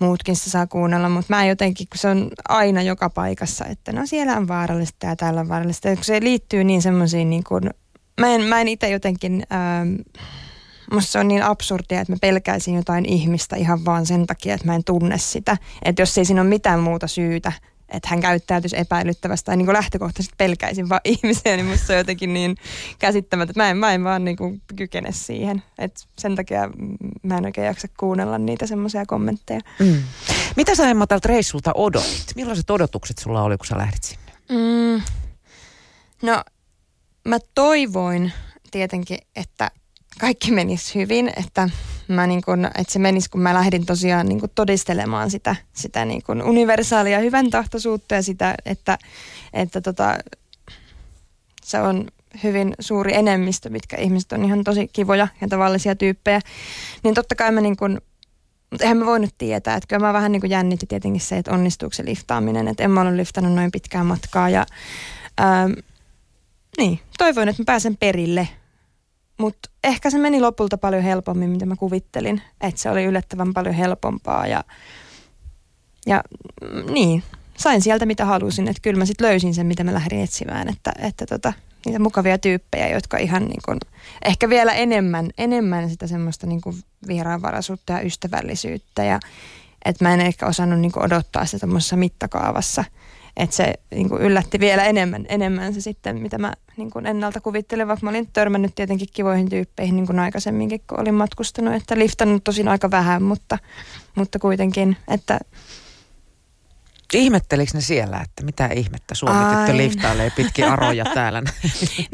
[0.00, 4.06] muutkin se saa kuunnella, mutta mä jotenkin, kun se on aina joka paikassa, että no
[4.06, 5.88] siellä on vaarallista ja täällä on vaarallista.
[5.88, 7.70] Ja kun se liittyy niin semmoisiin niin kuin,
[8.20, 9.94] mä en, mä en itse jotenkin, ähm,
[10.92, 14.66] musta se on niin absurdia, että mä pelkäisin jotain ihmistä ihan vaan sen takia, että
[14.66, 15.56] mä en tunne sitä.
[15.82, 17.52] Että jos ei siinä ole mitään muuta syytä,
[17.88, 21.98] että hän käyttäytyisi epäilyttävästi tai niin kuin lähtökohtaisesti pelkäisin vaan ihmisiä, niin musta se on
[21.98, 22.56] jotenkin niin
[22.98, 25.62] käsittämättä, että mä en, mä en vaan niin kuin kykene siihen.
[25.78, 26.70] Et sen takia
[27.22, 29.60] mä en oikein jaksa kuunnella niitä semmoisia kommentteja.
[29.78, 30.02] Mm.
[30.56, 32.32] Mitä sä Emma tältä reissulta odotit?
[32.36, 34.32] Millaiset odotukset sulla oli, kun sä lähdit sinne?
[34.48, 35.02] Mm.
[36.22, 36.44] No,
[37.24, 38.32] mä toivoin
[38.70, 39.70] tietenkin, että
[40.18, 41.68] kaikki menisi hyvin, että,
[42.08, 46.22] mä niin kun, että se menisi, kun mä lähdin tosiaan niin todistelemaan sitä, sitä niin
[46.22, 48.98] kun universaalia hyvän tahtoisuutta ja sitä, että,
[49.52, 50.18] että tota,
[51.62, 52.06] se on
[52.42, 56.40] hyvin suuri enemmistö, mitkä ihmiset on ihan tosi kivoja ja tavallisia tyyppejä,
[57.02, 58.00] niin totta kai mä niin kun,
[58.70, 61.52] mutta eihän mä voinut tietää, että kyllä mä vähän niin kuin jännitti tietenkin se, että
[61.52, 64.66] onnistuuko se liftaaminen, että en mä ollut liftannut noin pitkään matkaa ja
[65.38, 65.68] ää,
[66.78, 68.48] niin, toivoin, että mä pääsen perille
[69.38, 72.42] mutta ehkä se meni lopulta paljon helpommin, mitä mä kuvittelin.
[72.60, 74.64] Että se oli yllättävän paljon helpompaa ja,
[76.06, 76.22] ja
[76.72, 77.22] mm, niin,
[77.56, 78.68] sain sieltä mitä halusin.
[78.68, 80.68] Että kyllä mä sitten löysin sen, mitä mä lähdin etsimään.
[80.68, 81.52] Että, että tota,
[81.86, 83.78] niitä mukavia tyyppejä, jotka ihan niin kun,
[84.24, 86.60] ehkä vielä enemmän, enemmän sitä semmoista niin
[87.06, 89.04] vieraanvaraisuutta ja ystävällisyyttä.
[89.04, 89.20] Ja
[89.84, 92.84] että mä en ehkä osannut niin odottaa sitä mittakaavassa–
[93.36, 97.40] että se niin kuin yllätti vielä enemmän, enemmän se sitten, mitä mä niin kuin ennalta
[97.40, 101.98] kuvittelin, vaikka mä olin törmännyt tietenkin kivoihin tyyppeihin niin kuin aikaisemminkin, kun olin matkustanut, että
[101.98, 103.58] liftannut tosin aika vähän, mutta,
[104.14, 105.38] mutta kuitenkin, että
[107.16, 111.42] Ihmettelikö ne siellä, että mitä ihmettä Suomi tyttö liftailee pitkin aroja täällä?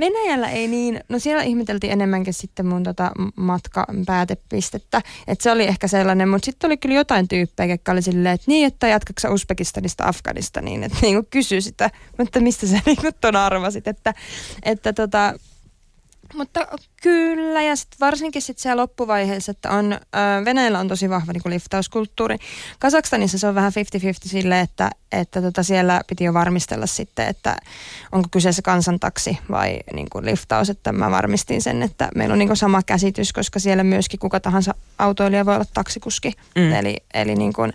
[0.01, 5.65] Venäjällä ei niin, no siellä ihmeteltiin enemmänkin sitten mun tota matka päätepistettä, että se oli
[5.65, 9.31] ehkä sellainen, mutta sitten oli kyllä jotain tyyppejä, jotka oli silleen, että niin, että jatkaksa
[9.31, 14.15] Uzbekistanista Afganistaniin, että niin kysy sitä, mutta mistä sä niin ton arvasit, että,
[14.63, 15.35] että tota,
[16.35, 16.69] mutta
[17.03, 21.43] kyllä, ja sit varsinkin sit siellä loppuvaiheessa, että on, äh, Venäjällä on tosi vahva niin
[21.47, 22.37] liftauskulttuuri.
[22.79, 23.73] Kasakstanissa se on vähän
[24.27, 27.57] 50-50 sille, että, että tota siellä piti jo varmistella sitten, että
[28.13, 32.49] onko kyseessä kansantaksi vai niin kuin liftaus, että mä varmistin sen, että meillä on niin
[32.49, 36.33] kuin sama käsitys, koska siellä myöskin kuka tahansa autoilija voi olla taksikuski.
[36.57, 36.73] Mm.
[36.73, 37.73] Eli, eli niin kuin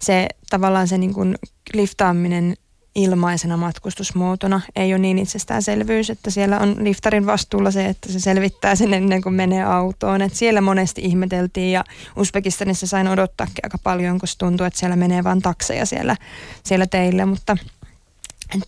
[0.00, 1.34] se tavallaan se niin kuin
[1.74, 2.56] liftaaminen
[2.96, 8.76] ilmaisena matkustusmuotona ei ole niin itsestäänselvyys, että siellä on liftarin vastuulla se, että se selvittää
[8.76, 10.22] sen ennen kuin menee autoon.
[10.22, 11.84] Et siellä monesti ihmeteltiin ja
[12.16, 16.16] Uzbekistanissa sain odottaakin aika paljon, koska tuntuu, että siellä menee vain takseja siellä,
[16.62, 17.56] siellä teille, mutta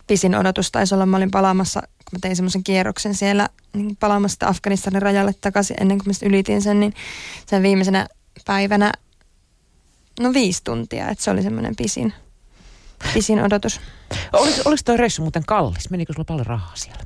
[0.07, 4.47] pisin odotus taisi olla, mä olin palaamassa, kun mä tein semmoisen kierroksen siellä niin palaamassa
[4.47, 6.93] Afganistanin rajalle takaisin ennen kuin mä ylitin sen, niin
[7.45, 8.07] sen viimeisenä
[8.45, 8.91] päivänä
[10.19, 12.13] no viisi tuntia, että se oli semmoinen pisin
[13.13, 13.81] pisin odotus.
[14.33, 15.89] Olis, olis toi reissu muuten kallis?
[15.89, 17.03] Menikö sulla paljon rahaa siellä?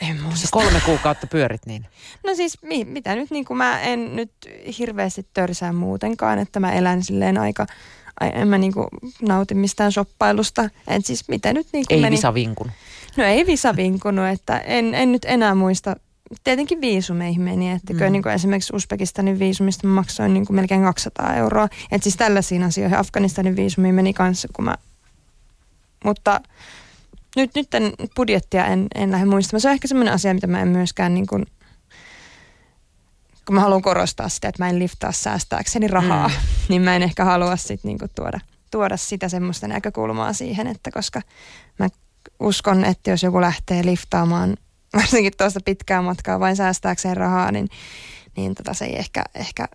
[0.00, 0.48] En muista.
[0.50, 1.86] kolme kuukautta pyörit niin.
[2.26, 4.32] No siis mi, mitä nyt, niin kuin mä en nyt
[4.78, 7.66] hirveästi törsää muutenkaan, että mä elän silleen aika,
[8.20, 8.88] en mä niinku
[9.22, 10.70] nauti mistään shoppailusta.
[10.88, 12.16] Et siis mitä nyt niinku Ei meni...
[12.16, 12.72] visa vinkunut.
[13.16, 15.96] No ei visa vinkunut, että en, en nyt enää muista.
[16.44, 18.12] Tietenkin viisumeihin meni, että mm.
[18.12, 21.68] niin kuin esimerkiksi Uzbekistanin viisumista maksoin niin kuin melkein 200 euroa.
[21.90, 24.74] Että siis tällaisiin asioihin Afganistanin viisumiin meni kanssa, kun mä...
[26.04, 26.40] Mutta
[27.36, 29.60] nyt, nyt en, budjettia en, en lähde muistamaan.
[29.60, 31.46] Se on ehkä semmoinen asia, mitä mä en myöskään niin kuin,
[33.44, 36.34] kun mä haluan korostaa sitä, että mä en liftaa säästääkseni rahaa, mm.
[36.68, 40.90] niin mä en ehkä halua sit niin kuin tuoda, tuoda sitä semmoista näkökulmaa siihen, että
[40.90, 41.22] koska
[41.78, 41.88] mä
[42.40, 44.56] uskon, että jos joku lähtee liftaamaan
[45.00, 47.68] varsinkin tuosta pitkää matkaa vain säästääkseen rahaa, niin,
[48.36, 49.68] niin tota se ei ehkä, ehkä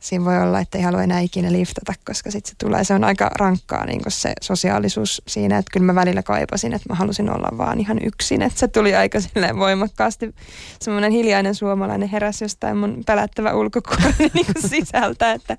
[0.00, 3.04] siinä voi olla, että ei halua enää ikinä liftata, koska sitten se tulee, se on
[3.04, 7.58] aika rankkaa niin se sosiaalisuus siinä, että kyllä mä välillä kaipasin, että mä halusin olla
[7.58, 10.34] vaan ihan yksin, että se tuli aika silleen voimakkaasti,
[10.80, 15.56] semmoinen hiljainen suomalainen heräs jostain mun pelättävä ulkokuori niin sisältä, että,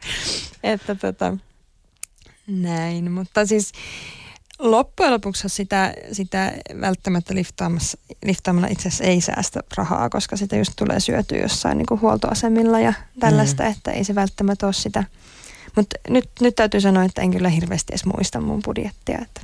[0.63, 1.38] että tota,
[2.47, 3.71] näin, mutta siis
[4.60, 7.34] loppujen lopuksi sitä, sitä välttämättä
[8.26, 12.80] liftaamalla itse asiassa ei säästä rahaa, koska sitä just tulee syötyä jossain niin kuin huoltoasemilla
[12.80, 13.69] ja tällaista, mm.
[13.69, 15.04] että ei se välttämättä ole sitä.
[15.76, 19.19] Mutta nyt, nyt täytyy sanoa, että en kyllä hirveästi edes muista mun budjettia.
[19.22, 19.41] Että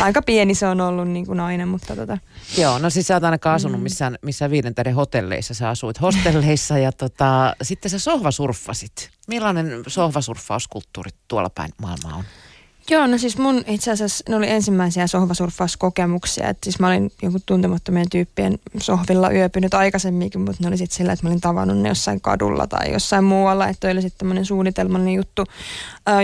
[0.00, 2.18] aika pieni se on ollut niin kuin aina, mutta tota.
[2.58, 3.82] Joo, no siis sä oot ainakaan asunut mm.
[3.82, 5.54] missään, missään viiden tähden hotelleissa.
[5.54, 9.10] Sä asuit hostelleissa ja tota, sitten sä sohvasurffasit.
[9.28, 12.24] Millainen sohvasurffauskulttuuri tuolla päin maailmaa on?
[12.90, 16.48] Joo, no siis mun itse asiassa ne oli ensimmäisiä sohvasurffauskokemuksia.
[16.48, 21.12] Että siis mä olin jonkun tuntemattomien tyyppien sohvilla yöpynyt aikaisemminkin, mutta ne oli sitten sillä,
[21.12, 23.68] että mä olin tavannut ne jossain kadulla tai jossain muualla.
[23.68, 25.44] Että oli sitten tämmöinen suunnitelmallinen juttu.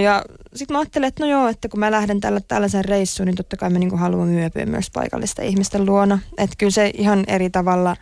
[0.03, 0.25] Ja
[0.55, 3.57] sitten mä ajattelin, että no joo, että kun mä lähden tällä, tällaisen reissuun, niin totta
[3.57, 6.19] kai mä niinku haluan yöpyä myös paikallista ihmisten luona.
[6.39, 7.97] Että kyllä se ihan eri tavalla...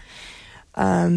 [0.77, 1.11] Ää,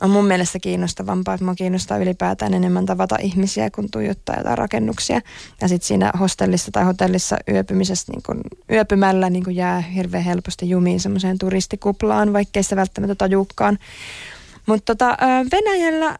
[0.00, 5.20] on mun mielestä kiinnostavampaa, että mua kiinnostaa ylipäätään enemmän tavata ihmisiä kuin tuijottaa jotain rakennuksia.
[5.60, 8.40] Ja sitten siinä hostellissa tai hotellissa yöpymisessä niin kun,
[8.72, 13.78] yöpymällä niin kun jää hirveän helposti jumiin semmoiseen turistikuplaan, vaikkei sitä välttämättä tajuukaan.
[14.66, 15.16] Mutta tota,
[15.52, 16.18] Venäjällä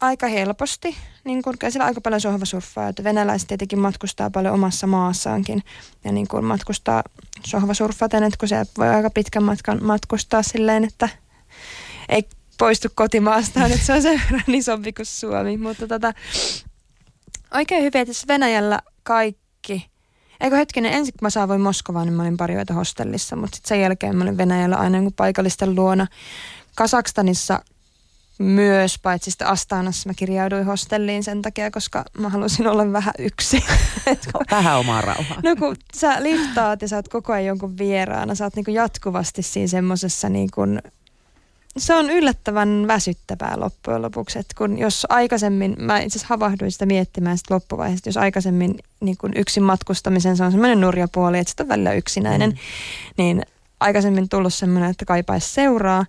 [0.00, 5.62] aika helposti, niin kun, siellä aika paljon sohvasurffaa, että venäläiset tietenkin matkustaa paljon omassa maassaankin
[6.04, 7.02] ja niin kun matkustaa
[7.46, 11.08] sohvasurffaten, että kun se voi aika pitkän matkan matkustaa silleen, että
[12.14, 16.12] ei poistu kotimaastaan, että se on sen verran isompi kuin Suomi, mutta tota,
[17.54, 19.90] oikein hyvin, että Venäjällä kaikki,
[20.40, 23.68] eikö hetkinen, ensin kun mä saavuin Moskovaan, niin mä olin pari yötä hostellissa, mutta sitten
[23.68, 26.06] sen jälkeen mä olin Venäjällä aina niin paikallisten luona.
[26.74, 27.60] Kasakstanissa
[28.38, 33.64] myös, paitsi sitten Astanassa mä kirjauduin hostelliin sen takia, koska mä halusin olla vähän yksi.
[34.50, 35.40] vähän omaa rauhaa.
[35.42, 39.42] No kun sä liftaat ja sä oot koko ajan jonkun vieraana, sä oot niinku jatkuvasti
[39.42, 40.60] siinä semmosessa niinku
[41.78, 46.86] se on yllättävän väsyttävää loppujen lopuksi, että kun jos aikaisemmin, mä itse asiassa havahduin sitä
[46.86, 51.50] miettimään sitä loppuvaiheesta, jos aikaisemmin niin kun yksin matkustamisen, se on semmoinen nurja puoli, että
[51.50, 52.56] sitä on välillä yksinäinen, mm.
[53.16, 53.42] niin
[53.80, 56.06] aikaisemmin tullut semmoinen, että kaipaisi seuraa,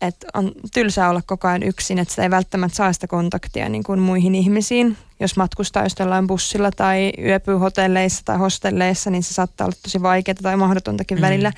[0.00, 3.82] että on tylsää olla koko ajan yksin, että sitä ei välttämättä saa sitä kontaktia niin
[3.82, 4.96] kuin muihin ihmisiin.
[5.20, 10.02] Jos matkustaa just jollain bussilla tai yöpyy hotelleissa tai hostelleissa, niin se saattaa olla tosi
[10.02, 11.22] vaikeaa tai mahdotontakin mm.
[11.22, 11.52] välillä.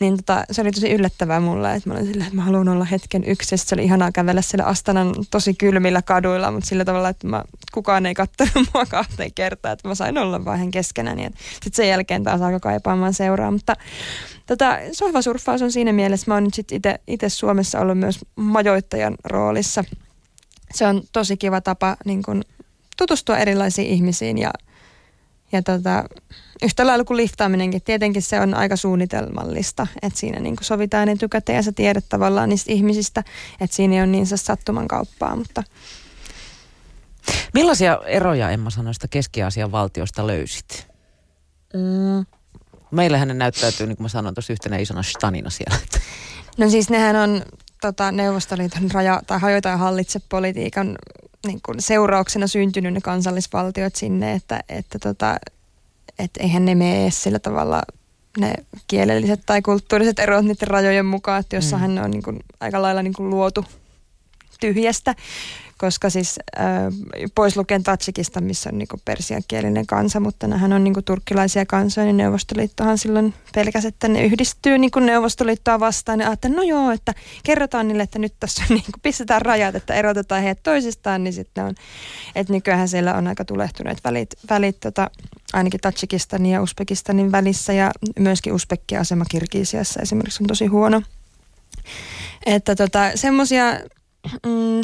[0.00, 2.84] Niin tota, se oli tosi yllättävää mulle, että mä olin sillä, että mä haluan olla
[2.84, 3.58] hetken yksin.
[3.58, 8.06] Se oli ihanaa kävellä siellä Astanan tosi kylmillä kaduilla, mutta sillä tavalla, että mä, kukaan
[8.06, 11.30] ei katsonut mua kahteen kertaan, että mä sain olla vaan ihan keskenäni.
[11.52, 13.76] Sitten sen jälkeen taas alkoi kaipaamaan seuraa, mutta
[14.46, 19.84] tota, sohvasurffaus on siinä mielessä, mä oon nyt sitten itse Suomessa ollut myös majoittajan roolissa.
[20.74, 22.42] Se on tosi kiva tapa niin kun,
[23.00, 24.50] tutustua erilaisiin ihmisiin ja,
[25.52, 26.04] ja tota,
[26.62, 31.62] yhtä lailla kuin liftaaminenkin, tietenkin se on aika suunnitelmallista, että siinä niin sovitaan etukäteen ja
[31.62, 33.24] sä tiedät tavallaan niistä ihmisistä,
[33.60, 35.62] että siinä ei ole niin sattuman kauppaa, mutta
[37.54, 40.86] Millaisia eroja Emma sanoista Keski-Aasian valtiosta löysit?
[41.74, 42.26] Mm.
[42.90, 45.76] Meillähän ne näyttäytyy, niin kuin mä sanoin, tuossa yhtenä isona stanina siellä.
[46.58, 47.42] No siis nehän on
[47.80, 50.98] tota, Neuvostoliiton raja- tai hajoita ja hallitse politiikan
[51.46, 55.36] niin kuin seurauksena syntynyt ne kansallisvaltiot sinne, että, että tota,
[56.18, 57.82] että eihän ne mene sillä tavalla
[58.38, 58.54] ne
[58.86, 61.94] kielelliset tai kulttuuriset erot niiden rajojen mukaan, että jossain mm.
[61.94, 63.64] ne on niin kuin, aika lailla niin kuin luotu
[64.60, 65.14] tyhjästä
[65.80, 66.66] koska siis äh,
[67.34, 72.16] pois lukien Tatsikista, missä on niinku persiankielinen kansa, mutta nämähän on niinku turkkilaisia kansoja, niin
[72.16, 76.20] Neuvostoliittohan silloin pelkäs, että ne yhdistyy niinku Neuvostoliittoa vastaan.
[76.20, 77.14] Ja ajattelin, no joo, että
[77.44, 81.74] kerrotaan niille, että nyt tässä niinku, pistetään rajat, että erotetaan heidät toisistaan, niin sitten on,
[82.34, 85.10] että nykyään siellä on aika tulehtuneet välit, välit tota,
[85.52, 91.02] ainakin Tatsikistanin ja Uzbekistanin välissä ja myöskin Uzbekkien asema Kirgisiassa esimerkiksi on tosi huono.
[92.46, 93.80] Että tota, semmoisia
[94.46, 94.80] Mm,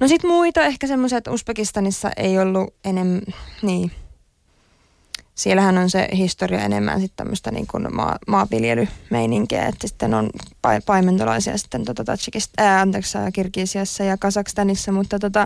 [0.00, 3.22] no sit muita ehkä että Uzbekistanissa ei ollut enemmän,
[3.62, 3.90] niin.
[5.34, 10.82] Siellähän on se historia enemmän sitten tämmöistä niin kuin maa, maanviljelymeininkiä, että sitten on pa-
[10.86, 15.44] paimentolaisia sitten tota Tatsikista, ää, anteeksi, Kirgisiassa ja Kazakstanissa, mutta tota,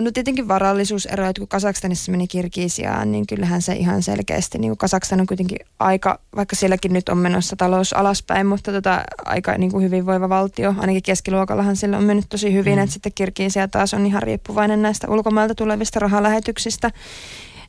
[0.00, 4.78] no tietenkin varallisuusero, että kun Kasakstanissa meni Kirgisiaan, niin kyllähän se ihan selkeästi, niin kuin
[4.78, 9.70] Kasakstan on kuitenkin aika, vaikka sielläkin nyt on menossa talous alaspäin, mutta tota, aika niin
[9.70, 12.82] kuin hyvinvoiva valtio, ainakin keskiluokallahan sillä on mennyt tosi hyvin, mm.
[12.82, 16.90] että sitten Kirgisia taas on ihan riippuvainen näistä ulkomailta tulevista rahalähetyksistä,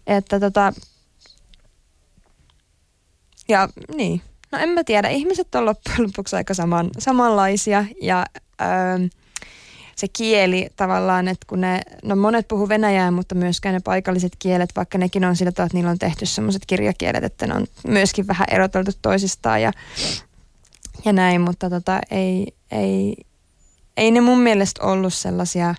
[0.08, 0.74] että tota,
[3.50, 8.26] ja niin, no en mä tiedä, ihmiset on loppujen lopuksi aika saman, samanlaisia ja
[8.62, 9.08] öö,
[9.96, 14.70] se kieli tavallaan, että kun ne, no monet puhuu venäjää, mutta myöskään ne paikalliset kielet,
[14.76, 18.28] vaikka nekin on sillä tavalla, että niillä on tehty semmoiset kirjakielet, että ne on myöskin
[18.28, 19.72] vähän eroteltu toisistaan ja,
[21.06, 23.16] ja näin, mutta tota, ei, ei,
[23.98, 25.76] ei ne mun mielestä ollut sellaisia...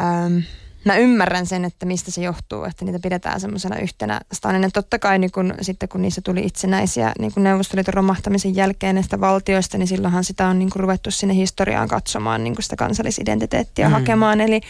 [0.00, 0.38] Ähm,
[0.86, 4.70] mä ymmärrän sen, että mistä se johtuu, että niitä pidetään semmoisena yhtenä stanina.
[4.70, 9.20] Totta kai niin kun, sitten kun niissä tuli itsenäisiä niin kun Neuvostoliiton romahtamisen jälkeen näistä
[9.20, 13.92] valtioista, niin silloinhan sitä on niin kun ruvettu sinne historiaan katsomaan niin sitä kansallisidentiteettiä mm.
[13.92, 14.40] hakemaan.
[14.40, 14.60] Eli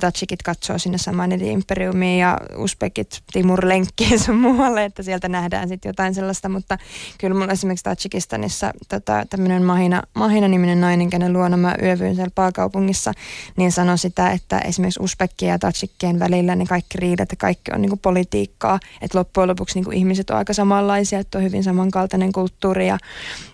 [0.00, 5.68] Tatsikit katsoo sinne samaan eli imperiumiin ja Uzbekit Timur lenkkiin sun muualle, että sieltä nähdään
[5.68, 6.48] sitten jotain sellaista.
[6.48, 6.78] Mutta
[7.18, 13.12] kyllä mulla esimerkiksi Tatsikistanissa tota, tämmöinen Mahina, Mahina-niminen nainen, kenen luona mä yövyin siellä pääkaupungissa,
[13.56, 17.72] niin sanoi sitä, että esimerkiksi Uzbek tatsikkien ja tatsikkien välillä ne kaikki riidat ja kaikki
[17.74, 18.80] on niinku politiikkaa.
[19.02, 22.98] Että loppujen lopuksi niinku ihmiset on aika samanlaisia, että on hyvin samankaltainen kulttuuri ja,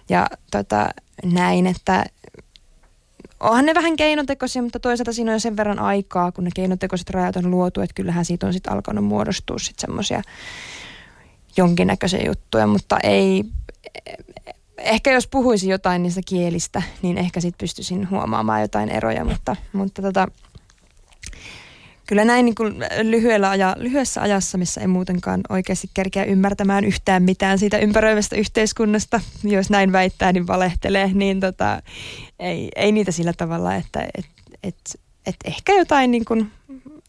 [0.08, 0.88] ja tota,
[1.24, 2.04] näin, että
[3.40, 7.10] onhan ne vähän keinotekoisia, mutta toisaalta siinä on jo sen verran aikaa, kun ne keinotekoiset
[7.10, 10.22] rajat on luotu, että kyllähän siitä on sitten alkanut muodostua sitten semmoisia
[11.56, 13.44] jonkinnäköisiä juttuja, mutta ei,
[14.78, 20.02] ehkä jos puhuisin jotain niistä kielistä, niin ehkä sitten pystyisin huomaamaan jotain eroja, mutta, mutta
[20.02, 20.28] tota,
[22.12, 27.22] kyllä näin niin kuin lyhyellä aja, lyhyessä ajassa, missä ei muutenkaan oikeasti kerkeä ymmärtämään yhtään
[27.22, 31.82] mitään siitä ympäröivästä yhteiskunnasta, jos näin väittää, niin valehtelee, niin tota,
[32.38, 34.26] ei, ei niitä sillä tavalla, että et,
[34.62, 34.76] et,
[35.26, 36.50] et ehkä jotain niin kuin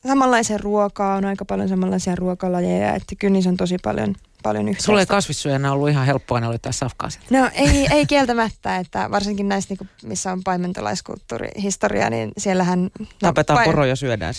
[0.07, 4.85] samanlaisen ruokaa, on aika paljon samanlaisia ruokalajeja, että kyllä niissä on tosi paljon paljon yhteistä.
[4.85, 7.39] Sulle kasvissyöjänä ollut ihan helppoa ne löytää safkaa sieltä.
[7.39, 12.89] No ei, ei kieltämättä, että varsinkin näistä, niin missä on paimentolaiskulttuurihistoria, niin siellähän...
[12.99, 14.33] No, Tapetaan pa- poro ja syödään.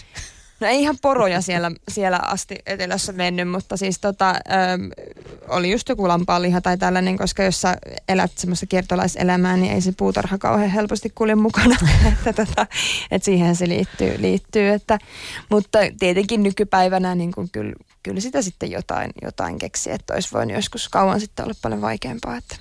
[0.61, 5.05] No ei ihan poroja siellä, siellä asti etelässä mennyt, mutta siis tota, ö,
[5.49, 7.77] oli just joku lampaanliha tai tällainen, koska jos sä
[8.09, 11.77] elät semmoista kiertolaiselämää, niin ei se puutarha kauhean helposti kulje mukana.
[12.13, 12.67] että, tota,
[13.11, 14.23] että siihen se liittyy.
[14.23, 14.99] liittyy että,
[15.51, 20.57] mutta tietenkin nykypäivänä niin kun kyllä, kyllä sitä sitten jotain, jotain keksi, että olisi voinut
[20.57, 22.37] joskus kauan sitten olla paljon vaikeampaa.
[22.37, 22.57] Että,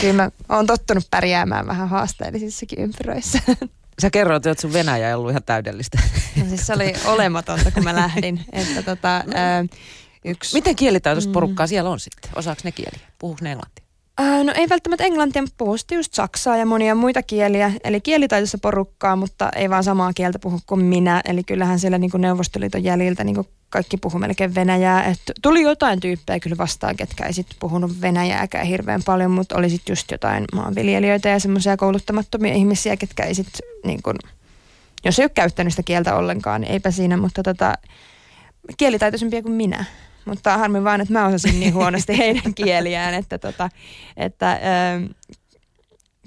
[0.00, 3.38] kyllä mä oon tottunut pärjäämään vähän haasteellisissakin ympyröissä.
[4.00, 5.98] Sä kerroit, että sun Venäjä ei ollut ihan täydellistä.
[6.36, 8.44] No siis se oli olematonta, kun mä lähdin.
[8.52, 9.64] Että tota, ää,
[10.24, 10.56] yksi...
[10.56, 11.32] Miten kielitaitoista mm.
[11.32, 12.30] porukkaa siellä on sitten?
[12.36, 13.00] Osaako ne kieliä?
[13.18, 13.84] Puhuuko ne englantia?
[14.44, 17.72] No ei välttämättä englantia, mutta puhusti just saksaa ja monia muita kieliä.
[17.84, 21.20] Eli kielitaitoista porukkaa, mutta ei vaan samaa kieltä puhu kuin minä.
[21.24, 25.04] Eli kyllähän siellä niin kuin Neuvostoliiton jäljiltä niin kuin kaikki puhu melkein venäjää.
[25.04, 29.70] Et tuli jotain tyyppejä kyllä vastaan, ketkä ei sitten puhunut venäjääkään hirveän paljon, mutta oli
[29.70, 34.16] sitten just jotain maanviljelijöitä ja semmoisia kouluttamattomia ihmisiä, ketkä ei sitten niin kuin,
[35.04, 37.74] jos ei ole käyttänyt sitä kieltä ollenkaan, niin eipä siinä, mutta tota,
[38.76, 39.84] kielitaitoisempia kuin minä.
[40.24, 43.70] Mutta harmi vaan, että mä osasin niin huonosti heidän kieliään, että, tota,
[44.16, 44.58] että äh,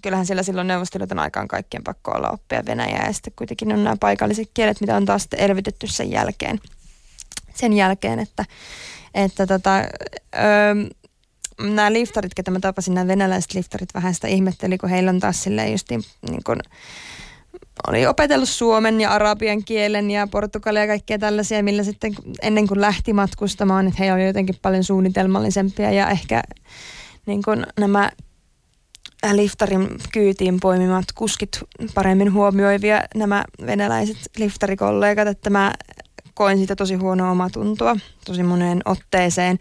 [0.01, 3.95] kyllähän siellä silloin Neuvostoliiton aikaan kaikkien pakko olla oppia venäjää ja sitten kuitenkin on nämä
[3.99, 6.59] paikalliset kielet, mitä on taas elvytetty sen jälkeen.
[7.53, 8.45] Sen jälkeen, että,
[9.13, 9.77] että tota,
[10.35, 10.75] öö,
[11.61, 15.43] nämä liftarit, ketä mä tapasin, nämä venäläiset liftarit vähän sitä ihmetteli, kun heillä on taas
[15.43, 16.59] silleen just niin, niin kuin,
[17.87, 22.81] oli opetellut suomen ja arabian kielen ja portugalia ja kaikkea tällaisia, millä sitten ennen kuin
[22.81, 26.43] lähti matkustamaan, että he oli jotenkin paljon suunnitelmallisempia ja ehkä
[27.25, 28.11] niin kuin nämä
[29.31, 31.59] liftarin kyytiin poimimat kuskit
[31.93, 35.73] paremmin huomioivia nämä venäläiset liftarikollegat, että mä
[36.33, 39.59] koin siitä tosi huonoa omatuntoa tosi moneen otteeseen,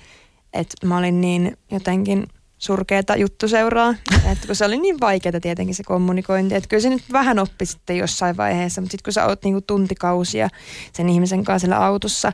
[0.52, 2.26] että mä olin niin jotenkin
[2.62, 3.94] surkeata juttuseuraa,
[4.32, 7.66] että kun se oli niin vaikeaa tietenkin se kommunikointi, että kyllä se nyt vähän oppi
[7.66, 10.48] sitten jossain vaiheessa, mutta sitten kun sä oot niinku tuntikausia
[10.92, 12.32] sen ihmisen kanssa siellä autossa,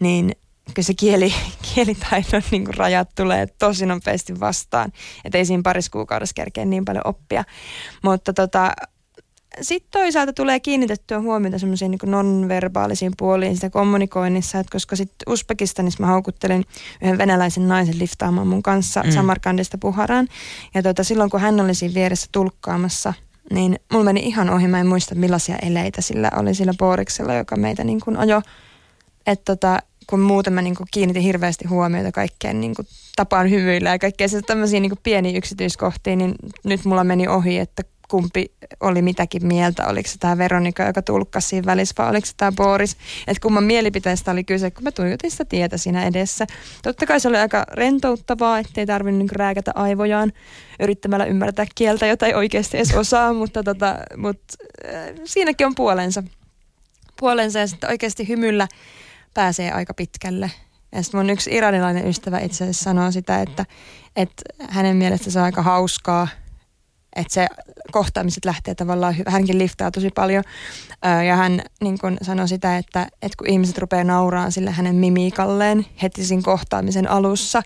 [0.00, 0.32] niin
[0.74, 1.34] kyllä se kieli,
[1.74, 4.92] kielitaidon niin kuin rajat tulee tosi nopeasti vastaan.
[5.24, 7.44] Että ei siinä parissa kuukaudessa kerkeä niin paljon oppia.
[8.02, 8.72] Mutta tota,
[9.60, 16.02] sitten toisaalta tulee kiinnitettyä huomiota semmoisiin niin nonverbaalisiin puoliin sitä kommunikoinnissa, että koska sitten Uzbekistanissa
[16.02, 16.64] mä haukuttelin
[17.02, 19.10] yhden venäläisen naisen liftaamaan mun kanssa mm.
[19.10, 20.28] Samarkandista Puharaan.
[20.74, 23.14] Ja tota, silloin kun hän oli siinä vieressä tulkkaamassa,
[23.52, 27.56] niin mulla meni ihan ohi, mä en muista millaisia eleitä sillä oli sillä Booriksella, joka
[27.56, 28.42] meitä niin kuin ajo.
[29.26, 33.90] Että tota, kun muuten mä niin kuin kiinnitin hirveästi huomiota kaikkeen niin kuin tapaan hymyillä
[33.90, 39.02] ja kaikkea tämmöisiä niin kuin pieniä yksityiskohtia, niin nyt mulla meni ohi, että kumpi oli
[39.02, 39.86] mitäkin mieltä.
[39.86, 42.96] Oliko se tämä Veronika, joka tulkkasi siinä välissä, vai oliko se tämä Boris.
[43.26, 46.46] Että kumman mielipiteestä oli kyse, kun mä tuijotin sitä tietä siinä edessä.
[46.82, 50.32] Totta kai se oli aika rentouttavaa, ettei tarvinnut niin rääkätä aivojaan
[50.80, 54.54] yrittämällä ymmärtää kieltä, jota ei oikeasti edes osaa, mutta, tota, mutta
[54.94, 56.22] äh, siinäkin on puolensa.
[57.20, 58.68] Puolensa ja sitten oikeasti hymyllä
[59.34, 60.50] pääsee aika pitkälle.
[60.92, 63.66] Ja sitten mun yksi iranilainen ystävä itse asiassa sanoo sitä, että,
[64.16, 66.28] että hänen mielestä se on aika hauskaa–
[67.16, 67.46] että se
[67.92, 70.44] kohtaamiset lähtee tavallaan, hänkin liftaa tosi paljon.
[71.26, 75.86] ja hän niin kun sanoi sitä, että, että kun ihmiset rupeaa nauraan sille hänen mimiikalleen
[76.02, 77.62] heti siinä kohtaamisen alussa,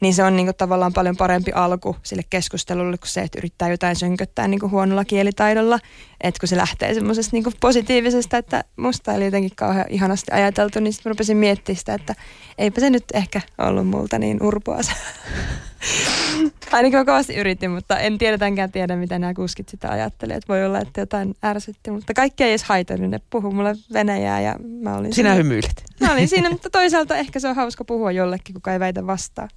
[0.00, 3.96] niin se on niin tavallaan paljon parempi alku sille keskustelulle kuin se, että yrittää jotain
[3.96, 5.78] sönköttää niin huonolla kielitaidolla.
[6.22, 10.92] Että kun se lähtee semmoisesta niin positiivisesta, että musta oli jotenkin kauhean ihanasti ajateltu, niin
[10.92, 12.14] sitten rupesin miettimään sitä, että
[12.58, 14.78] eipä se nyt ehkä ollut multa niin urpoa
[16.72, 20.36] Ainakin mä kovasti yritin, mutta en tiedetänkään tiedä, mitä nämä kuskit sitä ajattelivat.
[20.36, 23.10] Että voi olla, että jotain ärsytti, mutta kaikki ei edes haitannut.
[23.10, 25.34] Ne puhu mulle venäjää ja mä olin Sinä siinä.
[25.34, 25.84] hymyilet.
[26.00, 29.48] Mä olin siinä, mutta toisaalta ehkä se on hauska puhua jollekin, kuka ei väitä vastaan.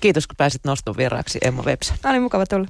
[0.00, 1.94] Kiitos, kun pääsit noston vieraaksi Emma Websa.
[2.04, 2.68] Oli mukava tulla.